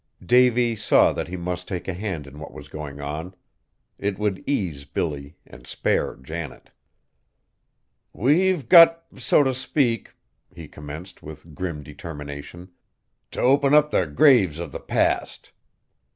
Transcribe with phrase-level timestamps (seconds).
[0.25, 3.35] Davy saw that he must take a hand in what was going on.
[3.99, 6.71] It would ease Billy and spare Janet.
[8.11, 10.15] "We've got, so t' speak,"
[10.55, 12.71] he commenced with grim determination,
[13.29, 15.51] "t' open up the grave of the Past."